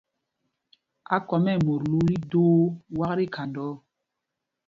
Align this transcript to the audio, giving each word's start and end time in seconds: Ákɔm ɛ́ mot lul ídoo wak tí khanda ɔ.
Ákɔm 1.15 1.43
ɛ́ 1.53 1.61
mot 1.65 1.81
lul 1.89 2.07
ídoo 2.17 2.57
wak 2.97 3.11
tí 3.17 3.25
khanda 3.33 3.61
ɔ. 3.71 3.73